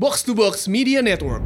Box 0.00 0.24
to 0.24 0.32
Box 0.32 0.64
Media 0.64 1.04
Network. 1.04 1.44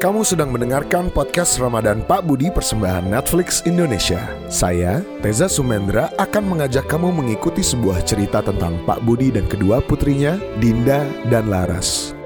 Kamu 0.00 0.24
sedang 0.24 0.48
mendengarkan 0.48 1.12
podcast 1.12 1.60
Ramadan 1.60 2.00
Pak 2.08 2.24
Budi 2.24 2.48
persembahan 2.48 3.04
Netflix 3.12 3.60
Indonesia. 3.68 4.24
Saya, 4.48 5.04
Teza 5.20 5.44
Sumendra, 5.44 6.08
akan 6.16 6.56
mengajak 6.56 6.88
kamu 6.88 7.12
mengikuti 7.12 7.60
sebuah 7.60 8.00
cerita 8.08 8.40
tentang 8.40 8.80
Pak 8.88 9.04
Budi 9.04 9.28
dan 9.28 9.44
kedua 9.44 9.84
putrinya, 9.84 10.40
Dinda 10.56 11.04
dan 11.28 11.52
Laras. 11.52 12.16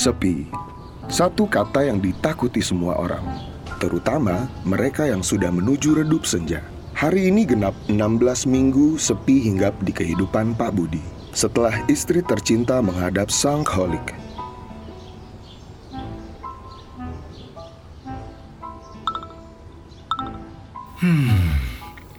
Sepi, 0.00 0.48
satu 1.12 1.44
kata 1.44 1.84
yang 1.84 2.00
ditakuti 2.00 2.64
semua 2.64 2.96
orang, 2.96 3.20
terutama 3.84 4.48
mereka 4.64 5.04
yang 5.04 5.20
sudah 5.20 5.52
menuju 5.52 5.92
redup 5.92 6.24
senja. 6.24 6.64
Hari 6.96 7.28
ini 7.28 7.44
genap 7.44 7.76
16 7.84 8.48
minggu 8.48 8.96
sepi 8.96 9.44
hinggap 9.44 9.76
di 9.84 9.92
kehidupan 9.92 10.56
Pak 10.56 10.72
Budi. 10.72 11.04
Setelah 11.36 11.84
istri 11.92 12.24
tercinta 12.24 12.80
menghadap 12.80 13.28
sang 13.28 13.60
holik. 13.68 14.16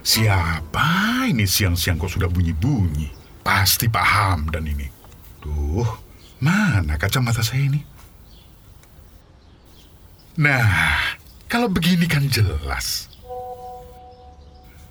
Siapa 0.05 1.25
ini 1.33 1.49
siang-siang 1.49 1.97
kok 1.97 2.13
sudah 2.13 2.29
bunyi-bunyi? 2.29 3.09
Pasti 3.41 3.89
Pak 3.89 4.05
Hamdan 4.05 4.69
ini. 4.69 4.85
Duh, 5.41 6.10
mana 6.41 6.97
kacamata 6.97 7.45
saya 7.45 7.69
ini? 7.69 7.81
Nah, 10.41 10.97
kalau 11.45 11.69
begini 11.69 12.09
kan 12.09 12.25
jelas. 12.25 13.07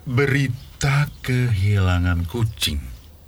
Berita 0.07 1.11
kehilangan 1.21 2.23
kucing. 2.25 2.79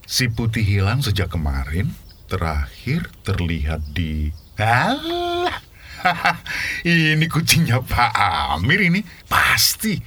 Si 0.08 0.32
putih 0.32 0.64
hilang 0.64 1.04
sejak 1.04 1.36
kemarin, 1.36 1.92
terakhir 2.32 3.12
terlihat 3.28 3.84
di... 3.92 4.32
Alah, 4.56 5.58
ini 6.88 7.26
kucingnya 7.26 7.82
Pak 7.82 8.14
Amir 8.56 8.88
ini, 8.88 9.02
pasti. 9.26 9.98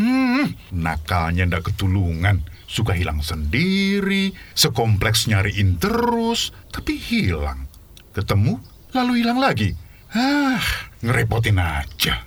Hmm, 0.00 0.48
nakalnya 0.72 1.44
ndak 1.44 1.74
ketulungan. 1.74 2.40
Suka 2.70 2.94
hilang 2.94 3.18
sendiri, 3.18 4.30
sekompleks 4.54 5.26
nyariin 5.26 5.82
terus, 5.82 6.54
tapi 6.70 6.94
hilang. 6.94 7.66
Ketemu, 8.14 8.62
lalu 8.94 9.26
hilang 9.26 9.42
lagi. 9.42 9.74
Ah, 10.14 10.62
ngerepotin 11.02 11.58
aja. 11.58 12.22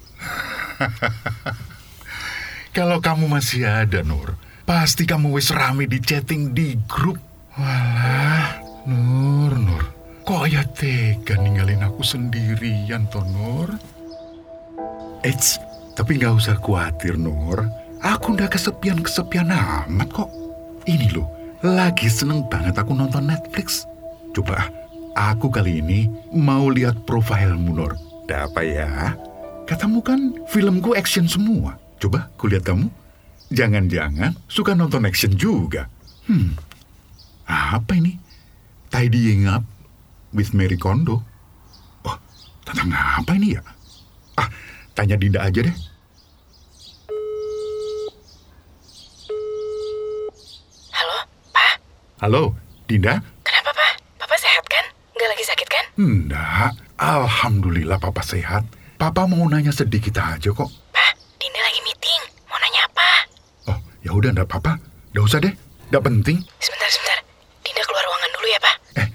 Kalau 2.75 2.99
kamu 2.99 3.31
masih 3.31 3.63
ada, 3.63 4.03
Nur, 4.03 4.35
pasti 4.67 5.07
kamu 5.07 5.31
wis 5.31 5.47
rame 5.55 5.87
di 5.87 6.03
chatting 6.03 6.51
di 6.51 6.75
grup. 6.91 7.23
Walah, 7.55 8.59
Nur, 8.83 9.55
Nur. 9.55 9.83
Kok 10.27 10.43
ya 10.51 10.67
tega 10.75 11.39
ninggalin 11.39 11.87
aku 11.87 12.03
sendirian, 12.03 13.07
toh, 13.07 13.23
Nur? 13.31 13.79
Eits, 15.23 15.55
tapi 15.95 16.19
nggak 16.19 16.35
usah 16.35 16.59
khawatir, 16.59 17.15
Nur. 17.15 17.82
Aku 18.03 18.35
ndak 18.35 18.59
kesepian-kesepian 18.59 19.47
amat 19.47 20.09
kok. 20.11 20.27
Ini 20.83 21.15
loh, 21.15 21.27
lagi 21.63 22.11
seneng 22.11 22.43
banget 22.51 22.75
aku 22.75 22.91
nonton 22.91 23.31
Netflix. 23.31 23.87
Coba, 24.35 24.67
aku 25.15 25.47
kali 25.47 25.79
ini 25.79 26.11
mau 26.35 26.67
lihat 26.67 27.07
profilmu, 27.07 27.71
Nur. 27.71 27.95
Ada 28.27 28.51
apa 28.51 28.61
ya? 28.63 29.15
Katamu 29.63 30.03
kan 30.03 30.35
filmku 30.51 30.95
action 30.99 31.31
semua. 31.31 31.79
Coba, 31.99 32.27
kulihat 32.35 32.67
kamu. 32.67 32.91
Jangan-jangan 33.55 34.35
suka 34.51 34.75
nonton 34.75 35.07
action 35.07 35.31
juga. 35.39 35.87
Hmm, 36.27 36.59
apa 37.47 37.95
ini? 37.95 38.19
Tidying 38.91 39.47
Up 39.47 39.63
with 40.35 40.51
Mary 40.51 40.75
Kondo. 40.75 41.23
Oh, 42.03 42.17
tentang 42.67 42.91
apa 42.91 43.31
ini 43.35 43.55
ya? 43.55 43.61
Ah, 44.35 44.49
tanya 44.91 45.15
Dinda 45.15 45.43
aja 45.43 45.61
deh. 45.63 45.77
Halo, 50.93 51.17
Pak. 51.51 51.75
Halo, 52.21 52.53
Dinda? 52.85 53.19
Kenapa, 53.41 53.71
Pak? 53.73 53.93
Papa 54.21 54.35
sehat 54.37 54.65
kan? 54.69 54.85
Nggak 55.17 55.29
lagi 55.33 55.43
sakit 55.43 55.67
kan? 55.67 55.85
Enggak, 55.97 56.71
Alhamdulillah 56.95 57.97
Papa 57.97 58.21
sehat. 58.21 58.63
Papa 59.01 59.25
mau 59.25 59.43
nanya 59.49 59.73
sedikit 59.73 60.21
aja 60.21 60.49
kok. 60.53 60.69
Pak, 60.93 61.11
Dinda 61.41 61.59
lagi 61.59 61.79
meeting. 61.81 62.21
Mau 62.47 62.57
nanya 62.61 62.81
apa? 62.85 63.09
Oh, 63.73 63.77
ya 64.05 64.11
udah 64.13 64.29
enggak 64.31 64.47
apa-apa. 64.47 64.77
Nggak 65.11 65.25
usah 65.25 65.39
deh, 65.41 65.53
nggak 65.89 66.03
penting. 66.05 66.37
Sebentar, 66.61 66.89
sebentar. 66.89 67.19
Dinda 67.65 67.81
keluar 67.81 68.03
ruangan 68.05 68.29
dulu 68.29 68.47
ya, 68.47 68.59
Pak. 68.61 68.75
Eh, 69.01 69.07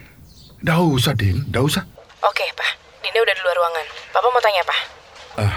nggak 0.67 0.79
usah, 0.93 1.13
Din, 1.15 1.37
nggak 1.49 1.65
usah. 1.65 1.83
Oke, 2.27 2.45
Pak. 2.53 2.71
Dinda 3.01 3.19
udah 3.23 3.35
di 3.35 3.43
luar 3.47 3.57
ruangan. 3.57 3.87
Papa 4.11 4.27
mau 4.29 4.43
tanya 4.43 4.61
apa? 4.67 4.77
Ah, 5.39 5.55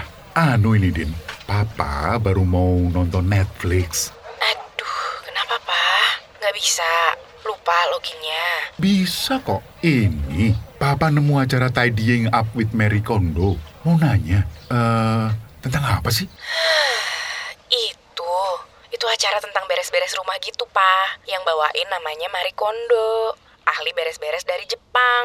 anu 0.54 0.78
ini, 0.78 0.88
Din. 0.88 1.10
Papa 1.44 2.16
baru 2.16 2.46
mau 2.46 2.70
nonton 2.88 3.28
Netflix. 3.28 4.08
Aduh, 4.40 4.96
kenapa, 5.26 5.60
Pak? 5.60 6.40
Nggak 6.40 6.54
bisa. 6.56 6.88
Lupa 7.62 7.78
loginnya. 7.94 8.74
Bisa 8.74 9.38
kok. 9.38 9.62
Ini, 9.86 10.50
Papa 10.82 11.14
nemu 11.14 11.38
acara 11.38 11.70
Tidying 11.70 12.26
Up 12.34 12.50
with 12.58 12.74
Mary 12.74 12.98
Kondo. 12.98 13.54
Mau 13.86 13.94
nanya, 14.02 14.42
eh, 14.66 15.30
tentang 15.62 15.86
apa 15.86 16.10
sih? 16.10 16.26
Itu, 17.70 18.34
itu 18.90 19.06
acara 19.06 19.38
tentang 19.38 19.62
beres-beres 19.70 20.10
rumah 20.18 20.34
gitu, 20.42 20.66
Pak. 20.74 21.22
Yang 21.30 21.46
bawain 21.46 21.86
namanya 21.86 22.26
Marie 22.34 22.50
Kondo. 22.58 23.38
Ahli 23.78 23.94
beres-beres 23.94 24.42
dari 24.42 24.66
Jepang. 24.66 25.24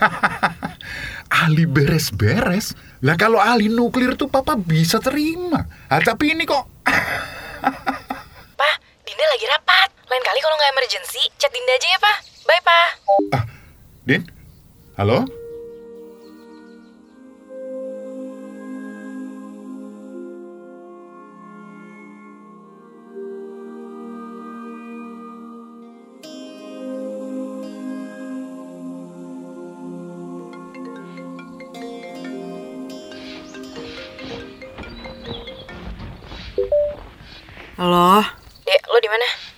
ahli 1.44 1.68
beres-beres. 1.68 2.72
Lah 3.04 3.20
kalau 3.20 3.36
ahli 3.36 3.68
nuklir 3.68 4.16
tuh 4.16 4.32
papa 4.32 4.56
bisa 4.56 4.96
terima. 4.96 5.68
Ah, 5.92 6.00
tapi 6.00 6.32
ini 6.32 6.48
kok 6.48 6.72
Pak, 8.64 8.74
Dinda 9.04 9.24
lagi 9.28 9.44
rapat. 9.44 9.95
Lain 10.06 10.22
kali 10.22 10.38
kalau 10.38 10.54
nggak 10.54 10.70
emergency, 10.70 11.22
chat 11.34 11.50
Dinda 11.50 11.74
aja 11.74 11.88
ya, 11.90 11.98
Pak. 11.98 12.16
Bye, 12.46 12.62
Pak. 12.62 12.88
Ah, 13.34 13.44
Din? 14.06 14.22
Halo? 14.94 15.26
Halo, 15.26 15.45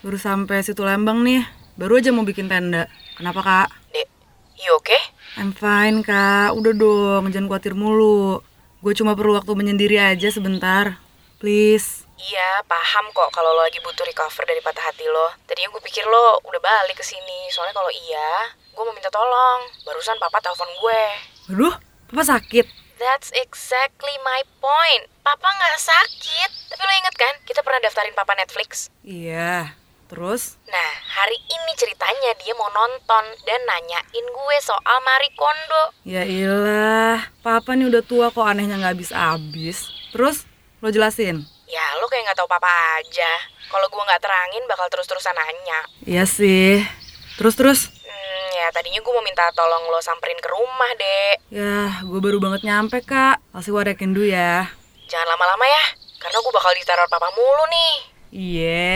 baru 0.08 0.16
sampai 0.16 0.64
situ 0.64 0.80
Lembang 0.80 1.20
nih. 1.20 1.44
Baru 1.76 2.00
aja 2.00 2.08
mau 2.08 2.24
bikin 2.24 2.48
tenda. 2.48 2.88
Kenapa 3.20 3.44
kak? 3.44 3.68
Dek, 3.92 4.08
you 4.56 4.72
okay? 4.80 4.96
I'm 5.36 5.52
fine 5.52 6.00
kak. 6.00 6.56
Udah 6.56 6.72
dong, 6.72 7.28
jangan 7.28 7.44
khawatir 7.44 7.76
mulu. 7.76 8.40
Gue 8.80 8.96
cuma 8.96 9.12
perlu 9.12 9.36
waktu 9.36 9.52
menyendiri 9.52 10.00
aja 10.00 10.32
sebentar. 10.32 10.96
Please. 11.36 12.08
Iya, 12.16 12.64
paham 12.64 13.12
kok 13.12 13.28
kalau 13.36 13.52
lo 13.52 13.68
lagi 13.68 13.84
butuh 13.84 14.00
recover 14.08 14.48
dari 14.48 14.64
patah 14.64 14.80
hati 14.80 15.04
lo. 15.04 15.28
Tadinya 15.44 15.76
gue 15.76 15.82
pikir 15.84 16.08
lo 16.08 16.40
udah 16.40 16.56
balik 16.56 16.96
ke 16.96 17.04
sini. 17.04 17.52
Soalnya 17.52 17.76
kalau 17.76 17.92
iya, 17.92 18.56
gue 18.72 18.82
mau 18.88 18.96
minta 18.96 19.12
tolong. 19.12 19.68
Barusan 19.84 20.16
papa 20.16 20.40
telepon 20.40 20.72
gue. 20.72 21.02
Aduh, 21.52 21.76
papa 22.08 22.24
sakit. 22.24 22.64
That's 22.96 23.28
exactly 23.36 24.16
my 24.24 24.40
point. 24.56 25.04
Papa 25.20 25.52
nggak 25.52 25.76
sakit. 25.84 26.50
Tapi 26.72 26.80
lo 26.80 26.92
inget 26.96 27.14
kan, 27.20 27.34
kita 27.44 27.60
pernah 27.60 27.84
daftarin 27.84 28.16
papa 28.16 28.32
Netflix. 28.40 28.88
Iya. 29.04 29.76
Terus? 30.08 30.56
Nah, 30.64 30.90
hari 31.20 31.36
ini 31.36 31.72
ceritanya 31.76 32.32
dia 32.40 32.56
mau 32.56 32.72
nonton 32.72 33.24
dan 33.44 33.60
nanyain 33.68 34.26
gue 34.32 34.56
soal 34.64 34.96
Marie 35.04 35.36
Kondo. 35.36 35.92
Ya 36.08 36.24
ilah, 36.24 37.28
papa 37.44 37.76
nih 37.76 37.92
udah 37.92 38.00
tua 38.00 38.32
kok 38.32 38.48
anehnya 38.48 38.80
nggak 38.80 38.96
habis-habis. 38.96 39.92
Terus, 40.16 40.48
lo 40.80 40.88
jelasin? 40.88 41.44
Ya, 41.68 41.86
lo 42.00 42.08
kayak 42.08 42.24
nggak 42.24 42.38
tahu 42.40 42.48
papa 42.48 42.72
aja. 42.96 43.32
Kalau 43.68 43.84
gue 43.92 44.00
nggak 44.00 44.24
terangin, 44.24 44.64
bakal 44.64 44.88
terus-terusan 44.88 45.36
nanya. 45.36 45.80
Iya 46.08 46.24
sih. 46.24 46.80
Terus-terus? 47.36 47.92
Hmm, 48.08 48.46
ya 48.56 48.72
tadinya 48.72 49.04
gue 49.04 49.12
mau 49.12 49.20
minta 49.20 49.44
tolong 49.52 49.92
lo 49.92 50.00
samperin 50.00 50.40
ke 50.40 50.48
rumah, 50.48 50.90
dek. 50.96 51.36
Ya, 51.52 52.00
gue 52.00 52.20
baru 52.24 52.40
banget 52.40 52.64
nyampe, 52.64 53.04
Kak. 53.04 53.44
I 53.52 53.92
can 53.92 54.16
do 54.16 54.24
ya. 54.24 54.72
Jangan 55.04 55.36
lama-lama 55.36 55.68
ya, 55.68 55.84
karena 56.16 56.40
gue 56.40 56.52
bakal 56.56 56.72
diteror 56.72 57.08
papa 57.12 57.28
mulu 57.36 57.64
nih. 57.68 57.94
Iya. 58.32 58.92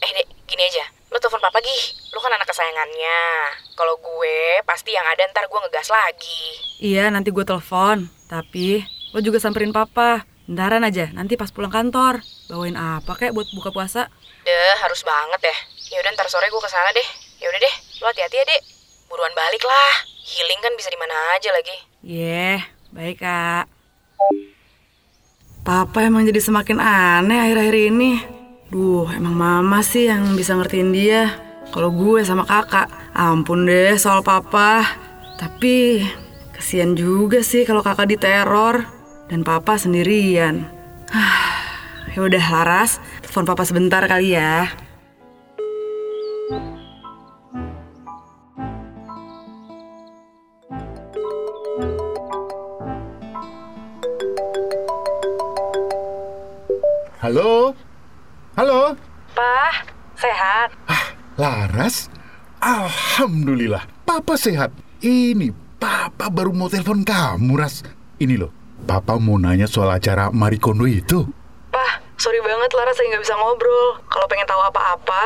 Eh, 0.00 0.10
dek, 0.16 0.28
gini 0.54 0.70
aja. 0.70 0.86
Lo 1.10 1.18
telepon 1.18 1.42
papa 1.42 1.58
gih. 1.58 1.84
Lo 2.14 2.22
kan 2.22 2.30
anak 2.30 2.46
kesayangannya. 2.46 3.22
Kalau 3.74 3.98
gue, 3.98 4.62
pasti 4.62 4.94
yang 4.94 5.02
ada 5.02 5.26
ntar 5.34 5.50
gue 5.50 5.58
ngegas 5.66 5.90
lagi. 5.90 6.42
Iya, 6.78 7.10
nanti 7.10 7.34
gue 7.34 7.42
telepon. 7.42 8.06
Tapi, 8.30 8.86
lo 9.10 9.18
juga 9.18 9.42
samperin 9.42 9.74
papa. 9.74 10.22
Bentaran 10.46 10.86
aja, 10.86 11.10
nanti 11.10 11.34
pas 11.34 11.50
pulang 11.50 11.74
kantor. 11.74 12.22
Bawain 12.46 12.78
apa 12.78 13.18
kek 13.18 13.34
buat 13.34 13.50
buka 13.58 13.74
puasa? 13.74 14.06
Deh, 14.46 14.74
harus 14.78 15.02
banget 15.02 15.50
ya. 15.50 15.56
Ya 15.96 15.98
udah 16.06 16.10
ntar 16.14 16.30
sore 16.30 16.46
gue 16.46 16.62
ke 16.62 16.70
sana 16.70 16.94
deh. 16.94 17.08
Ya 17.42 17.50
udah 17.50 17.60
deh, 17.64 17.74
lo 17.98 18.06
hati-hati 18.12 18.36
ya, 18.38 18.44
dek. 18.46 18.62
Buruan 19.10 19.34
balik 19.34 19.64
lah. 19.66 19.92
Healing 20.24 20.60
kan 20.62 20.72
bisa 20.78 20.92
di 20.92 20.98
mana 21.00 21.16
aja 21.34 21.50
lagi. 21.50 21.76
Iya, 22.04 22.62
baik, 22.94 23.24
Kak. 23.24 23.64
Papa 25.64 25.98
emang 26.04 26.28
jadi 26.28 26.44
semakin 26.44 26.76
aneh 26.76 27.40
akhir-akhir 27.40 27.76
ini. 27.88 28.43
Duh, 28.72 29.04
emang 29.12 29.36
mama 29.36 29.84
sih 29.84 30.08
yang 30.08 30.32
bisa 30.32 30.56
ngertiin 30.56 30.88
dia. 30.88 31.36
Kalau 31.68 31.92
gue 31.92 32.24
sama 32.24 32.48
kakak, 32.48 32.88
ampun 33.12 33.68
deh 33.68 33.92
soal 34.00 34.24
papa. 34.24 34.80
Tapi 35.36 36.00
kesian 36.56 36.96
juga 36.96 37.44
sih 37.44 37.68
kalau 37.68 37.84
kakak 37.84 38.08
diteror 38.16 38.88
dan 39.28 39.44
papa 39.44 39.76
sendirian. 39.76 40.64
ya 42.16 42.18
udah 42.24 42.44
Laras, 42.48 43.04
telepon 43.20 43.44
papa 43.44 43.68
sebentar 43.68 44.00
kali 44.08 44.32
ya. 44.32 44.72
Halo? 57.20 57.83
Halo? 58.54 58.94
Pak, 59.34 59.90
sehat? 60.14 60.70
Ah, 60.86 61.10
Laras? 61.34 62.06
Alhamdulillah, 62.62 63.82
Papa 64.06 64.38
sehat. 64.38 64.70
Ini 65.02 65.50
Papa 65.76 66.30
baru 66.30 66.54
mau 66.54 66.70
telepon 66.70 67.02
kamu, 67.02 67.58
Ras. 67.58 67.82
Ini 68.16 68.38
loh, 68.38 68.54
Papa 68.86 69.18
mau 69.18 69.36
nanya 69.36 69.66
soal 69.66 69.90
acara 69.90 70.30
Marie 70.30 70.62
Kondo 70.62 70.86
itu. 70.86 71.26
Pak, 71.68 72.14
sorry 72.14 72.38
banget 72.40 72.70
Laras 72.72 72.94
saya 72.94 73.10
nggak 73.10 73.26
bisa 73.26 73.34
ngobrol. 73.34 73.98
Kalau 74.06 74.26
pengen 74.30 74.46
tahu 74.46 74.62
apa-apa, 74.62 75.22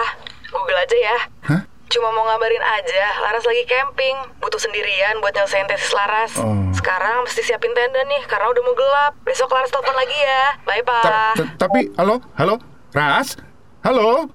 Google 0.48 0.80
aja 0.80 0.96
ya. 0.96 1.18
Hah? 1.52 1.62
Cuma 1.88 2.08
mau 2.10 2.24
ngabarin 2.24 2.64
aja, 2.64 3.04
Laras 3.22 3.44
lagi 3.44 3.68
camping. 3.68 4.16
Butuh 4.40 4.56
sendirian 4.56 5.20
buat 5.20 5.36
nyelesain 5.36 5.68
tesis 5.68 5.92
Laras. 5.92 6.32
Oh. 6.40 6.72
Sekarang 6.72 7.22
mesti 7.22 7.44
siapin 7.44 7.76
tenda 7.76 8.00
nih, 8.02 8.24
karena 8.24 8.48
udah 8.48 8.62
mau 8.64 8.72
gelap. 8.72 9.12
Besok 9.22 9.52
Laras 9.52 9.68
telepon 9.68 9.92
lagi 9.92 10.16
ya. 10.16 10.44
Bye, 10.64 10.80
Ta- 10.80 10.88
Pak. 10.88 11.32
ta- 11.36 11.52
tapi, 11.60 11.92
halo? 11.94 12.24
Halo? 12.34 12.56
Ras? 12.88 13.36
Halo? 13.84 14.32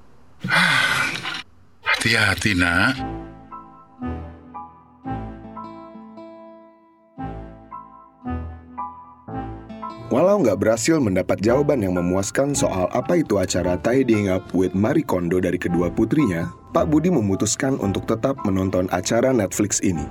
Hati-hati, 1.81 2.53
nak. 2.53 2.93
Walau 10.13 10.45
nggak 10.45 10.61
berhasil 10.61 11.01
mendapat 11.01 11.41
jawaban 11.41 11.81
yang 11.81 11.97
memuaskan 11.97 12.53
soal 12.53 12.85
apa 12.93 13.25
itu 13.25 13.41
acara 13.41 13.73
Tidying 13.81 14.29
Up 14.29 14.45
with 14.53 14.77
Marie 14.77 15.01
Kondo 15.01 15.41
dari 15.41 15.57
kedua 15.57 15.89
putrinya, 15.89 16.53
Pak 16.77 16.93
Budi 16.93 17.09
memutuskan 17.09 17.81
untuk 17.81 18.05
tetap 18.05 18.37
menonton 18.45 18.85
acara 18.93 19.33
Netflix 19.33 19.81
ini. 19.81 20.05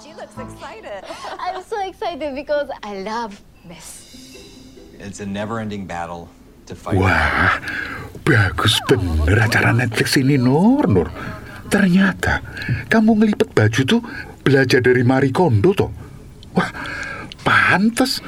She 0.00 0.16
looks 0.16 0.32
excited. 0.40 1.04
I'm 1.36 1.60
so 1.60 1.76
excited 1.84 2.32
because 2.32 2.72
I 2.80 3.04
love 3.04 3.36
Miss. 3.68 4.16
It's 4.96 5.20
a 5.20 5.28
never-ending 5.28 5.84
battle. 5.84 6.32
Wah, 6.94 7.58
bagus 8.22 8.78
bener 8.86 9.38
acara 9.42 9.74
Netflix 9.74 10.18
ini, 10.18 10.38
Nur, 10.38 10.86
Nur. 10.86 11.08
Ternyata 11.70 12.42
kamu 12.90 13.22
ngelipet 13.22 13.50
baju 13.54 13.80
tuh 13.86 14.02
belajar 14.42 14.82
dari 14.82 15.02
Marie 15.06 15.34
Kondo 15.34 15.70
toh. 15.74 15.90
Wah, 16.54 16.70
pantes. 17.46 18.22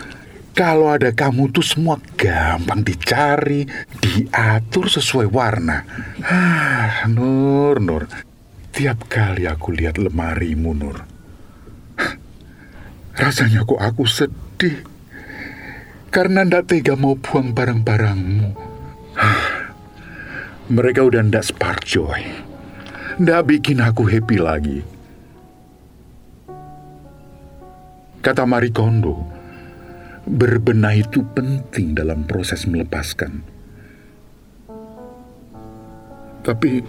Kalau 0.52 0.92
ada 0.92 1.16
kamu 1.16 1.48
tuh 1.48 1.64
semua 1.64 1.96
gampang 2.12 2.84
dicari, 2.84 3.64
diatur 4.04 4.84
sesuai 4.84 5.26
warna. 5.32 5.80
Ah, 6.20 7.08
Nur, 7.08 7.80
Nur. 7.80 8.04
Tiap 8.68 9.08
kali 9.08 9.48
aku 9.48 9.72
lihat 9.72 9.96
lemarimu, 9.96 10.76
Nur. 10.76 10.98
Rasanya 13.16 13.64
kok 13.64 13.80
aku 13.80 14.04
sedih. 14.04 14.91
Karena 16.12 16.44
ndak 16.44 16.68
tega 16.68 16.92
mau 16.92 17.16
buang 17.16 17.56
barang-barangmu. 17.56 18.48
Mereka 20.76 21.08
udah 21.08 21.24
ndak 21.24 21.48
spark 21.48 21.88
joy. 21.88 22.20
Ndak 23.16 23.48
bikin 23.48 23.80
aku 23.80 24.04
happy 24.04 24.36
lagi. 24.36 24.84
Kata 28.20 28.44
Marie 28.44 28.76
Kondo, 28.76 29.24
berbenah 30.28 31.00
itu 31.00 31.24
penting 31.32 31.96
dalam 31.96 32.28
proses 32.28 32.68
melepaskan. 32.68 33.40
Tapi, 36.44 36.84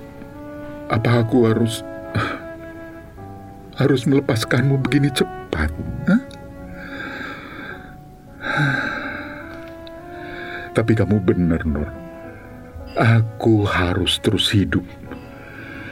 apa 0.92 1.24
aku 1.24 1.48
harus 1.48 1.80
harus 3.80 4.04
melepaskanmu 4.04 4.84
begini 4.84 5.08
cepat? 5.16 5.72
Hah? 6.12 6.43
Tapi 10.74 10.98
kamu 10.98 11.22
benar, 11.22 11.62
Nur. 11.70 11.86
Aku 12.98 13.66
harus 13.66 14.18
terus 14.18 14.50
hidup. 14.50 14.82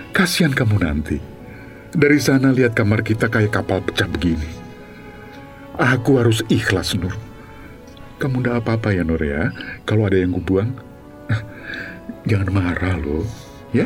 Kasihan 0.10 0.54
kamu 0.54 0.82
nanti. 0.82 1.22
Dari 1.94 2.18
sana 2.18 2.50
lihat 2.50 2.74
kamar 2.74 3.06
kita 3.06 3.30
kayak 3.30 3.54
kapal 3.54 3.78
pecah 3.86 4.10
begini. 4.10 4.50
Aku 5.78 6.18
harus 6.18 6.42
ikhlas, 6.50 6.98
Nur. 6.98 7.14
Kamu 8.18 8.42
ndak 8.42 8.66
apa-apa 8.66 8.90
ya, 8.94 9.06
Nur 9.06 9.22
ya. 9.22 9.54
Kalau 9.86 10.10
ada 10.10 10.18
yang 10.18 10.34
kubuang, 10.34 10.74
jangan 12.30 12.50
marah 12.50 12.98
loh, 12.98 13.26
ya. 13.74 13.86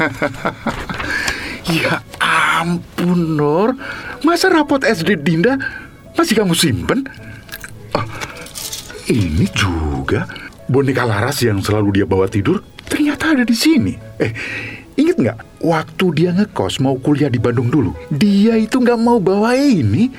ya 1.80 2.00
ampun, 2.20 3.40
Nur. 3.40 3.72
Masa 4.30 4.46
rapot 4.46 4.78
SD 4.78 5.26
Dinda 5.26 5.58
masih 6.14 6.38
kamu 6.38 6.54
simpen? 6.54 7.02
Ah, 7.90 8.06
ini 9.10 9.42
juga 9.50 10.22
boneka 10.70 11.02
Laras 11.02 11.42
yang 11.42 11.58
selalu 11.58 11.98
dia 11.98 12.06
bawa 12.06 12.30
tidur 12.30 12.62
ternyata 12.86 13.34
ada 13.34 13.42
di 13.42 13.58
sini. 13.58 13.98
Eh, 14.22 14.30
inget 14.94 15.18
nggak 15.18 15.66
waktu 15.66 16.06
dia 16.14 16.30
ngekos 16.30 16.78
mau 16.78 16.94
kuliah 17.02 17.26
di 17.26 17.42
Bandung 17.42 17.74
dulu? 17.74 17.90
Dia 18.06 18.54
itu 18.54 18.78
nggak 18.78 19.02
mau 19.02 19.18
bawa 19.18 19.58
ini 19.58 20.14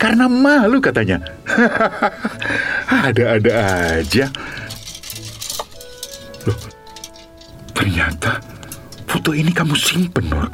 karena 0.00 0.24
malu 0.24 0.80
katanya. 0.80 1.20
Ada-ada 3.12 3.52
aja. 4.00 4.32
Loh, 6.48 6.58
ternyata 7.76 8.40
foto 9.04 9.36
ini 9.36 9.52
kamu 9.52 9.76
simpen, 9.76 10.32
Nur. 10.32 10.48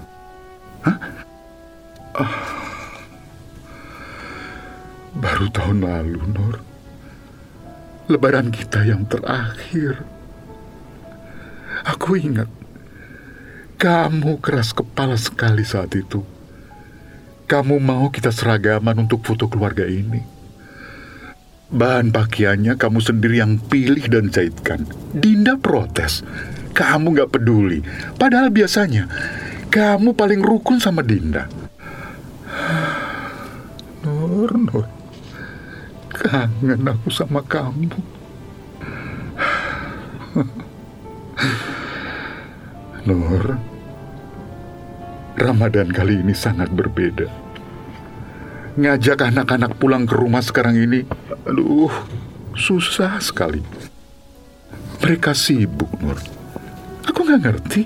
Hah? 0.83 0.99
Ah. 2.19 2.56
Baru 5.17 5.49
tahun 5.49 5.81
lalu, 5.81 6.21
Nur. 6.29 6.57
Lebaran 8.13 8.53
kita 8.53 8.85
yang 8.85 9.09
terakhir. 9.09 10.05
Aku 11.89 12.21
ingat, 12.21 12.49
kamu 13.81 14.41
keras 14.45 14.77
kepala 14.77 15.17
sekali 15.17 15.65
saat 15.65 15.93
itu. 15.97 16.21
Kamu 17.47 17.81
mau 17.81 18.13
kita 18.13 18.29
seragaman 18.29 19.09
untuk 19.09 19.25
foto 19.25 19.49
keluarga 19.49 19.89
ini. 19.89 20.21
Bahan 21.67 22.15
pakaiannya 22.15 22.79
kamu 22.79 22.99
sendiri 23.03 23.43
yang 23.43 23.59
pilih 23.59 24.07
dan 24.07 24.31
jahitkan. 24.31 24.87
Dinda 25.17 25.59
protes. 25.59 26.23
Kamu 26.77 27.17
gak 27.17 27.35
peduli. 27.35 27.81
Padahal 28.21 28.53
biasanya 28.53 29.09
kamu 29.73 30.13
paling 30.13 30.45
rukun 30.45 30.79
sama 30.79 31.01
Dinda. 31.03 31.49
Nur, 34.05 34.51
Nur. 34.55 34.87
Kangen 36.27 36.83
aku 36.83 37.07
sama 37.07 37.39
kamu. 37.47 37.87
Nur, 43.07 43.55
Ramadan 45.39 45.95
kali 45.95 46.19
ini 46.27 46.35
sangat 46.35 46.75
berbeda. 46.75 47.31
Ngajak 48.75 49.31
anak-anak 49.31 49.79
pulang 49.79 50.03
ke 50.03 50.19
rumah 50.19 50.43
sekarang 50.43 50.75
ini, 50.75 51.07
aduh, 51.47 51.95
susah 52.59 53.23
sekali. 53.23 53.63
Mereka 54.99 55.31
sibuk, 55.31 55.95
Nur. 56.03 56.19
Aku 57.07 57.23
nggak 57.23 57.43
ngerti. 57.47 57.83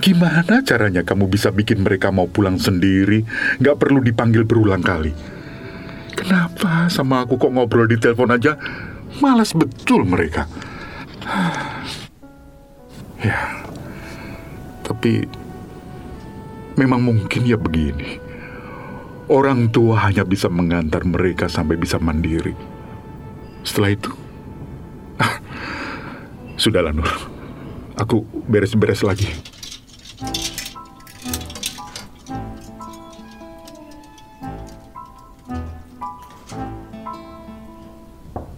Gimana 0.00 0.64
caranya 0.64 1.04
kamu 1.04 1.28
bisa 1.28 1.52
bikin 1.52 1.84
mereka 1.84 2.08
mau 2.08 2.24
pulang 2.24 2.56
sendiri, 2.56 3.20
nggak 3.60 3.76
perlu 3.76 4.00
dipanggil 4.00 4.48
berulang 4.48 4.80
kali? 4.80 5.12
Kenapa 6.24 6.88
sama 6.88 7.20
aku 7.20 7.36
kok 7.36 7.52
ngobrol 7.52 7.84
di 7.84 8.00
telepon 8.00 8.32
aja? 8.32 8.56
Malas 9.20 9.52
betul 9.52 10.08
mereka. 10.08 10.48
Ya, 13.24 13.56
tapi 14.84 15.24
memang 16.76 17.00
mungkin 17.00 17.48
ya 17.48 17.56
begini. 17.56 18.20
Orang 19.32 19.72
tua 19.72 19.96
hanya 20.04 20.28
bisa 20.28 20.52
mengantar 20.52 21.08
mereka 21.08 21.48
sampai 21.48 21.80
bisa 21.80 21.96
mandiri. 21.96 22.52
Setelah 23.64 23.96
itu, 23.96 24.12
ah, 25.16 25.40
sudahlah 26.60 26.92
Nur. 26.92 27.08
Aku 27.96 28.28
beres-beres 28.44 29.00
lagi. 29.00 29.32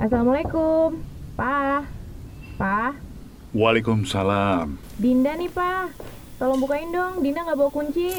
Assalamualaikum, 0.07 1.03
Pa. 1.35 1.83
Pa, 2.55 2.95
Waalaikumsalam. 3.51 4.79
Dinda 5.03 5.35
nih, 5.35 5.51
Pa. 5.51 5.91
Tolong 6.39 6.63
bukain 6.63 6.95
dong, 6.95 7.27
Dinda 7.27 7.43
nggak 7.43 7.59
bawa 7.59 7.75
kunci. 7.75 8.15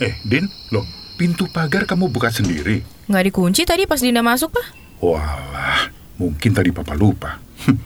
Eh, 0.00 0.16
Din, 0.24 0.48
loh, 0.72 0.88
pintu 1.20 1.44
pagar 1.44 1.84
kamu 1.84 2.08
buka 2.08 2.32
sendiri? 2.32 2.80
Nggak 3.04 3.24
dikunci 3.28 3.68
tadi 3.68 3.84
pas 3.84 4.00
Dinda 4.00 4.24
masuk, 4.24 4.48
Pak. 4.48 4.66
Walah, 5.04 5.92
mungkin 6.16 6.56
tadi 6.56 6.72
papa 6.72 6.96
lupa. 6.96 7.36
Hm, 7.68 7.76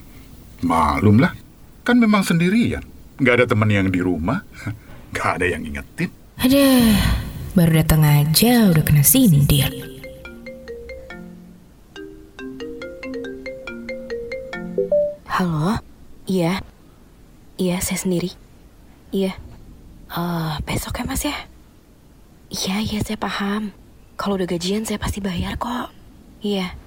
Malum 0.63 1.19
lah, 1.19 1.35
kan 1.83 1.99
memang 1.99 2.23
sendirian. 2.23 2.87
Nggak 3.19 3.43
ada 3.43 3.47
teman 3.51 3.67
yang 3.67 3.91
di 3.91 3.99
rumah, 3.99 4.47
nggak 5.11 5.43
ada 5.43 5.47
yang 5.51 5.67
ingetin. 5.67 6.15
Aduh, 6.39 6.95
baru 7.59 7.83
datang 7.83 8.07
aja 8.07 8.71
udah 8.71 8.87
kena 8.87 9.03
sindir. 9.03 9.92
Halo? 15.43 15.75
Iya. 16.31 16.63
Iya, 17.59 17.83
saya 17.83 17.99
sendiri. 17.99 18.31
Iya. 19.11 19.35
Eh, 20.07 20.55
besok 20.63 21.03
ya, 21.03 21.03
Mas 21.03 21.27
ya? 21.27 21.35
Iya, 22.47 22.79
iya, 22.79 23.03
saya 23.03 23.19
paham. 23.19 23.75
Kalau 24.15 24.39
udah 24.39 24.47
gajian, 24.47 24.87
saya 24.87 25.03
pasti 25.03 25.19
bayar 25.19 25.59
kok. 25.59 25.91
Iya. 26.47 26.79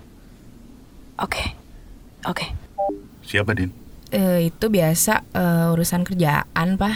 Oke. 1.20 1.52
Oke. 2.24 2.56
Siapa, 3.28 3.52
Din? 3.60 3.76
Eh, 4.16 4.48
itu 4.48 4.72
biasa 4.72 5.28
eh, 5.36 5.76
urusan 5.76 6.08
kerjaan, 6.08 6.80
Pak. 6.80 6.96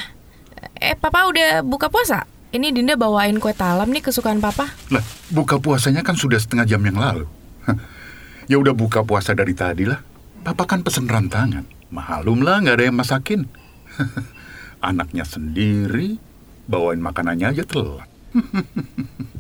Eh, 0.80 0.96
Papa 0.96 1.28
udah 1.28 1.60
buka 1.60 1.92
puasa? 1.92 2.24
Ini 2.56 2.72
Dinda 2.72 2.96
bawain 2.96 3.36
kue 3.36 3.52
talam 3.52 3.92
nih 3.92 4.00
kesukaan 4.00 4.40
Papa. 4.40 4.72
Lah, 4.96 5.04
buka 5.28 5.60
puasanya 5.60 6.08
kan 6.08 6.16
sudah 6.16 6.40
setengah 6.40 6.64
jam 6.64 6.80
yang 6.88 6.96
lalu. 6.96 7.28
Ya 8.48 8.56
udah 8.56 8.72
buka 8.72 9.04
puasa 9.04 9.36
dari 9.36 9.52
tadi 9.52 9.84
lah. 9.84 10.00
Papa 10.50 10.66
kan 10.66 10.82
pesen 10.82 11.06
rantangan. 11.06 11.62
Malum 11.94 12.42
lah, 12.42 12.58
nggak 12.58 12.82
ada 12.82 12.86
yang 12.90 12.98
masakin. 12.98 13.46
Anaknya 14.90 15.22
sendiri, 15.22 16.18
bawain 16.66 16.98
makanannya 16.98 17.54
aja 17.54 17.62
telat. 17.70 18.10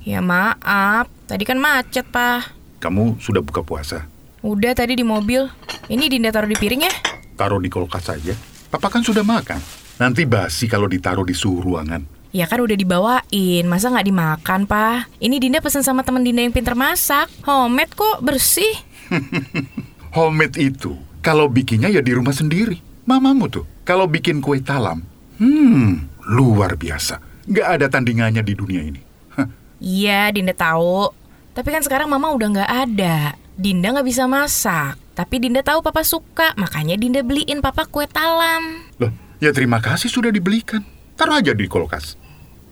Ya 0.05 0.21
maaf, 0.21 1.09
tadi 1.25 1.49
kan 1.49 1.57
macet, 1.57 2.05
Pak. 2.13 2.53
Kamu 2.77 3.17
sudah 3.17 3.41
buka 3.41 3.65
puasa? 3.65 4.05
Udah 4.45 4.77
tadi 4.77 5.01
di 5.01 5.01
mobil. 5.01 5.49
Ini 5.89 6.05
Dinda 6.13 6.29
taruh 6.29 6.45
di 6.45 6.53
piring 6.53 6.85
ya? 6.85 6.93
Taruh 7.33 7.57
di 7.57 7.73
kulkas 7.73 8.05
saja. 8.05 8.37
Papa 8.69 8.93
kan 8.93 9.01
sudah 9.01 9.25
makan. 9.25 9.57
Nanti 9.97 10.29
basi 10.29 10.69
kalau 10.69 10.85
ditaruh 10.85 11.25
di 11.25 11.33
suhu 11.33 11.65
ruangan. 11.65 12.05
Ya 12.29 12.45
kan 12.45 12.61
udah 12.61 12.77
dibawain, 12.77 13.65
masa 13.65 13.89
nggak 13.89 14.05
dimakan, 14.05 14.69
Pak? 14.69 15.09
Ini 15.17 15.41
Dinda 15.41 15.57
pesen 15.57 15.81
sama 15.81 16.05
teman 16.05 16.21
Dinda 16.21 16.45
yang 16.45 16.53
pinter 16.53 16.77
masak. 16.77 17.33
Homemade 17.49 17.97
kok, 17.97 18.21
bersih. 18.21 18.77
Homemade 20.09 20.57
itu, 20.57 20.97
kalau 21.21 21.45
bikinnya 21.45 21.89
ya 21.89 22.01
di 22.01 22.17
rumah 22.17 22.33
sendiri. 22.33 22.81
Mamamu 23.05 23.49
tuh, 23.49 23.65
kalau 23.85 24.05
bikin 24.05 24.41
kue 24.41 24.61
talam, 24.61 25.01
hmm, 25.37 26.25
luar 26.29 26.77
biasa. 26.77 27.21
Nggak 27.49 27.67
ada 27.77 27.85
tandingannya 27.89 28.41
di 28.45 28.53
dunia 28.53 28.81
ini. 28.85 29.01
Hah, 29.33 29.49
Iya, 29.81 30.29
Dinda 30.29 30.53
tahu. 30.53 31.09
Tapi 31.53 31.69
kan 31.73 31.81
sekarang 31.81 32.09
Mama 32.09 32.29
udah 32.33 32.47
nggak 32.53 32.71
ada. 32.89 33.33
Dinda 33.57 33.93
nggak 33.93 34.07
bisa 34.07 34.29
masak. 34.29 34.97
Tapi 35.17 35.35
Dinda 35.41 35.65
tahu 35.65 35.81
Papa 35.81 36.05
suka, 36.05 36.53
makanya 36.55 36.95
Dinda 36.95 37.25
beliin 37.25 37.59
Papa 37.59 37.89
kue 37.89 38.05
talam. 38.05 38.85
Loh, 39.01 39.11
ya 39.41 39.49
terima 39.49 39.81
kasih 39.81 40.07
sudah 40.07 40.29
dibelikan. 40.29 40.85
Taruh 41.17 41.41
aja 41.41 41.51
di 41.51 41.65
kulkas. 41.67 42.15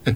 Eh, 0.07 0.15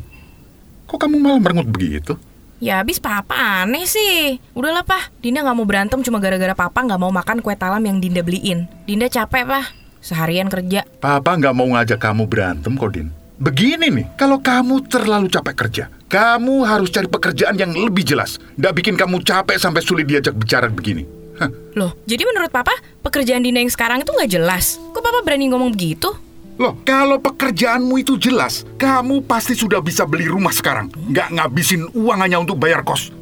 kok 0.87 0.95
kamu 0.95 1.19
malah 1.19 1.41
merengut 1.41 1.67
begitu? 1.67 2.15
Ya 2.61 2.77
habis 2.77 3.01
Papa 3.01 3.65
aneh 3.65 3.89
sih. 3.89 4.37
Udahlah, 4.53 4.85
Pak. 4.85 5.17
Dinda 5.17 5.41
nggak 5.41 5.57
mau 5.57 5.65
berantem 5.65 5.97
cuma 6.05 6.21
gara-gara 6.21 6.53
Papa 6.53 6.85
nggak 6.85 7.01
mau 7.01 7.09
makan 7.09 7.41
kue 7.41 7.57
talam 7.57 7.81
yang 7.81 7.97
Dinda 7.97 8.21
beliin. 8.21 8.69
Dinda 8.85 9.09
capek, 9.09 9.49
Pak. 9.49 9.65
Seharian 9.97 10.45
kerja. 10.45 10.85
Papa 11.01 11.41
nggak 11.41 11.57
mau 11.57 11.65
ngajak 11.73 11.97
kamu 11.97 12.29
berantem, 12.29 12.77
Kodin. 12.77 13.09
Begini 13.41 13.89
nih, 13.89 14.05
kalau 14.13 14.37
kamu 14.37 14.85
terlalu 14.85 15.25
capek 15.33 15.55
kerja, 15.57 15.83
kamu 16.05 16.61
harus 16.61 16.93
cari 16.93 17.09
pekerjaan 17.09 17.57
yang 17.57 17.73
lebih 17.73 18.05
jelas. 18.05 18.37
Nggak 18.53 18.73
bikin 18.77 18.93
kamu 18.93 19.25
capek 19.25 19.57
sampai 19.57 19.81
sulit 19.81 20.05
diajak 20.05 20.37
bicara 20.37 20.69
begini. 20.69 21.01
Hah, 21.41 21.49
Loh, 21.73 21.97
jadi 22.05 22.29
menurut 22.29 22.53
Papa, 22.53 22.77
pekerjaan 23.01 23.41
Dinda 23.41 23.57
yang 23.57 23.73
sekarang 23.73 24.05
itu 24.05 24.13
nggak 24.13 24.37
jelas? 24.37 24.77
Kok 24.93 25.01
Papa 25.01 25.25
berani 25.25 25.49
ngomong 25.49 25.73
begitu? 25.73 26.13
Loh, 26.60 26.75
kalau 26.84 27.22
pekerjaanmu 27.22 28.03
itu 28.03 28.20
jelas, 28.20 28.67
kamu 28.75 29.24
pasti 29.24 29.55
sudah 29.55 29.79
bisa 29.79 30.03
beli 30.03 30.27
rumah 30.27 30.51
sekarang. 30.51 30.91
Nggak 30.91 31.29
ngabisin 31.31 31.88
uang 31.96 32.20
hanya 32.20 32.43
untuk 32.43 32.60
bayar 32.60 32.84
kos. 32.84 33.13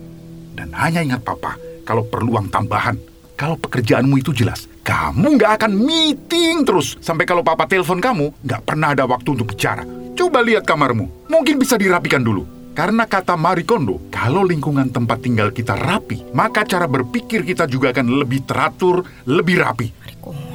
Dan 0.57 0.73
hanya 0.73 1.05
ingat 1.05 1.21
papa, 1.21 1.53
kalau 1.85 2.01
perlu 2.03 2.35
uang 2.35 2.49
tambahan, 2.49 2.97
kalau 3.37 3.55
pekerjaanmu 3.55 4.19
itu 4.19 4.33
jelas, 4.33 4.67
kamu 4.81 5.39
nggak 5.39 5.61
akan 5.61 5.71
meeting 5.71 6.65
terus. 6.65 6.97
Sampai 6.99 7.29
kalau 7.29 7.45
papa 7.45 7.69
telepon 7.69 8.01
kamu, 8.01 8.33
nggak 8.43 8.61
pernah 8.65 8.91
ada 8.97 9.05
waktu 9.05 9.37
untuk 9.37 9.53
bicara. 9.55 9.85
Coba 10.17 10.43
lihat 10.43 10.67
kamarmu, 10.67 11.31
mungkin 11.31 11.55
bisa 11.61 11.79
dirapikan 11.79 12.25
dulu. 12.25 12.43
Karena 12.75 13.07
kata 13.07 13.35
Marie 13.35 13.67
Kondo, 13.67 14.03
kalau 14.11 14.43
lingkungan 14.43 14.91
tempat 14.91 15.23
tinggal 15.23 15.51
kita 15.51 15.75
rapi, 15.75 16.27
maka 16.35 16.63
cara 16.63 16.87
berpikir 16.87 17.43
kita 17.43 17.67
juga 17.67 17.91
akan 17.91 18.23
lebih 18.23 18.43
teratur, 18.43 19.03
lebih 19.27 19.63
rapi. 19.63 19.87
Kondo 20.19 20.39
sih. 20.43 20.48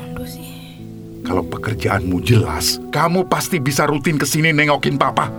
Kalau 1.24 1.40
pekerjaanmu 1.40 2.20
jelas, 2.20 2.76
kamu 2.92 3.24
pasti 3.32 3.56
bisa 3.56 3.88
rutin 3.88 4.20
ke 4.20 4.28
sini 4.28 4.52
nengokin 4.52 5.00
papa. 5.00 5.32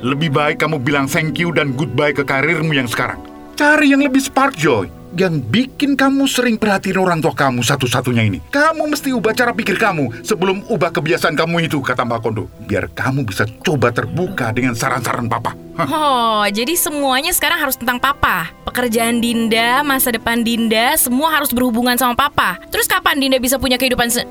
Lebih 0.00 0.32
baik 0.32 0.64
kamu 0.64 0.80
bilang 0.80 1.04
thank 1.04 1.36
you 1.36 1.52
dan 1.52 1.76
goodbye 1.76 2.16
ke 2.16 2.24
karirmu 2.24 2.72
yang 2.72 2.88
sekarang. 2.88 3.20
Cari 3.60 3.92
yang 3.92 4.00
lebih 4.00 4.24
spark 4.24 4.56
joy. 4.56 4.88
Yang 5.16 5.48
bikin 5.48 5.96
kamu 5.96 6.28
sering 6.28 6.60
perhatiin 6.60 7.00
orang 7.00 7.24
tua 7.24 7.32
kamu 7.32 7.64
satu-satunya 7.64 8.28
ini. 8.28 8.38
Kamu 8.52 8.84
mesti 8.84 9.16
ubah 9.16 9.32
cara 9.32 9.56
pikir 9.56 9.80
kamu 9.80 10.20
sebelum 10.20 10.68
ubah 10.68 10.92
kebiasaan 10.92 11.32
kamu 11.32 11.68
itu, 11.72 11.80
kata 11.80 12.04
Mbak 12.04 12.20
Kondo. 12.20 12.44
Biar 12.68 12.92
kamu 12.92 13.24
bisa 13.24 13.48
coba 13.64 13.92
terbuka 13.96 14.52
dengan 14.52 14.76
saran-saran 14.76 15.24
papa. 15.24 15.56
Hah, 15.76 15.88
Oh, 15.88 16.44
jadi 16.48 16.72
semuanya 16.76 17.32
sekarang 17.36 17.60
harus 17.60 17.76
tentang 17.76 18.00
Papa. 18.00 18.48
Pekerjaan 18.64 19.20
Dinda, 19.20 19.80
masa 19.84 20.12
depan 20.12 20.40
Dinda, 20.40 20.96
semua 21.00 21.32
harus 21.32 21.52
berhubungan 21.52 21.96
sama 21.96 22.12
Papa. 22.16 22.60
Terus 22.68 22.88
kapan 22.88 23.20
Dinda 23.20 23.36
bisa 23.40 23.56
punya 23.56 23.80
kehidupan 23.80 24.08
se... 24.08 24.24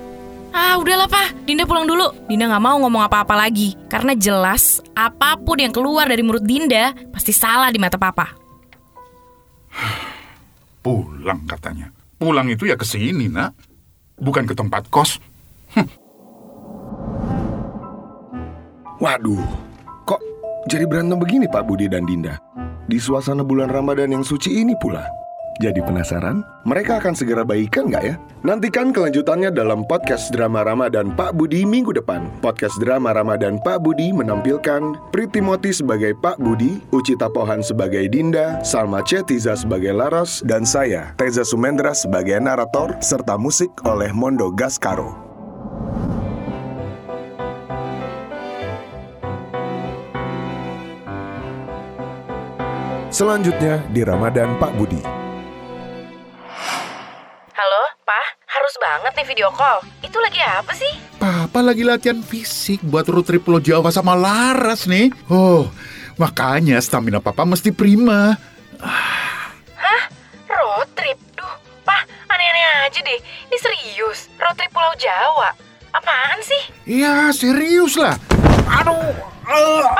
Ah, 0.55 0.79
udahlah, 0.79 1.11
Pak. 1.11 1.43
Dinda 1.43 1.67
pulang 1.67 1.83
dulu. 1.83 2.15
Dinda 2.31 2.47
nggak 2.47 2.63
mau 2.63 2.79
ngomong 2.79 3.03
apa-apa 3.03 3.35
lagi. 3.35 3.75
Karena 3.91 4.15
jelas, 4.15 4.79
apa 4.95 5.35
pun 5.35 5.59
yang 5.59 5.75
keluar 5.75 6.07
dari 6.07 6.23
mulut 6.23 6.47
Dinda, 6.47 6.95
pasti 7.11 7.35
salah 7.35 7.67
di 7.67 7.75
mata 7.75 7.99
Papa. 7.99 8.31
pulang 10.85 11.43
katanya. 11.43 11.91
Pulang 12.15 12.47
itu 12.47 12.71
ya 12.71 12.79
ke 12.79 12.87
sini, 12.87 13.27
nak. 13.27 13.51
Bukan 14.15 14.47
ke 14.47 14.55
tempat 14.55 14.87
kos. 14.87 15.19
Waduh, 19.03 19.43
kok 20.07 20.23
jadi 20.71 20.87
berantem 20.87 21.19
begini 21.19 21.51
Pak 21.51 21.67
Budi 21.67 21.91
dan 21.91 22.07
Dinda? 22.07 22.39
Di 22.87 22.95
suasana 22.95 23.43
bulan 23.43 23.67
Ramadan 23.67 24.15
yang 24.15 24.23
suci 24.23 24.63
ini 24.63 24.71
pula. 24.79 25.03
Jadi 25.63 25.79
penasaran? 25.79 26.43
Mereka 26.67 26.99
akan 26.99 27.15
segera 27.15 27.47
baikan 27.47 27.87
nggak 27.87 28.03
ya? 28.03 28.15
Nantikan 28.43 28.91
kelanjutannya 28.91 29.55
dalam 29.55 29.87
podcast 29.87 30.27
drama 30.35 30.67
Ramadan 30.67 31.15
Pak 31.15 31.31
Budi 31.31 31.63
minggu 31.63 31.95
depan. 31.95 32.27
Podcast 32.43 32.75
drama 32.83 33.15
Ramadan 33.15 33.63
Pak 33.63 33.79
Budi 33.79 34.11
menampilkan 34.11 34.99
Priti 35.15 35.39
Moti 35.39 35.71
sebagai 35.71 36.11
Pak 36.19 36.43
Budi, 36.43 36.83
Uci 36.91 37.15
Tapohan 37.15 37.63
sebagai 37.63 38.03
Dinda, 38.11 38.59
Salma 38.67 38.99
Cetiza 38.99 39.55
sebagai 39.55 39.95
Laras, 39.95 40.43
dan 40.43 40.67
saya, 40.67 41.15
Teza 41.15 41.47
Sumendra 41.47 41.95
sebagai 41.95 42.35
narator, 42.43 42.99
serta 42.99 43.39
musik 43.39 43.71
oleh 43.87 44.11
Mondo 44.11 44.51
Gascaro. 44.51 45.23
Selanjutnya 53.07 53.79
di 53.95 54.03
Ramadan 54.03 54.59
Pak 54.59 54.75
Budi. 54.75 55.24
Banget 59.05 59.21
nih 59.21 59.37
video 59.37 59.53
call. 59.53 59.85
Itu 60.01 60.17
lagi 60.17 60.41
apa 60.41 60.73
sih? 60.73 60.89
Papa 61.21 61.61
lagi 61.61 61.85
latihan 61.85 62.25
fisik 62.25 62.81
buat 62.81 63.05
road 63.05 63.21
trip 63.21 63.45
Pulau 63.45 63.61
Jawa 63.61 63.93
sama 63.93 64.17
Laras 64.17 64.89
nih. 64.89 65.13
Oh, 65.29 65.69
makanya 66.17 66.81
stamina 66.81 67.21
papa 67.21 67.45
mesti 67.45 67.69
prima. 67.69 68.33
Hah? 68.81 70.03
Road 70.49 70.89
trip? 70.97 71.21
Duh, 71.37 71.53
Pak. 71.85 72.01
Aneh-aneh 72.33 72.89
aja 72.89 72.97
deh. 73.05 73.21
Ini 73.21 73.57
serius. 73.61 74.25
Road 74.41 74.57
trip 74.57 74.73
Pulau 74.73 74.97
Jawa. 74.97 75.53
Apaan 75.93 76.41
sih? 76.41 76.63
Iya, 76.89 77.29
serius 77.29 78.01
lah. 78.01 78.17
Aduh, 78.65 79.13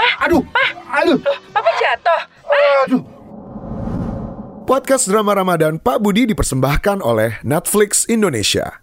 eh, 0.02 0.14
aduh, 0.26 0.42
aduh, 0.90 1.18
Papa 1.54 1.72
jatuh. 1.78 2.22
aduh. 2.90 3.02
Podcast 4.66 5.06
drama 5.06 5.38
Ramadan 5.38 5.78
Pak 5.78 6.02
Budi 6.02 6.26
dipersembahkan 6.26 7.06
oleh 7.06 7.38
Netflix 7.46 8.10
Indonesia. 8.10 8.82